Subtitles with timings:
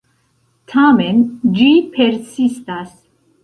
[0.73, 1.21] Tamen,
[1.59, 1.69] ĝi
[1.99, 3.01] persistas.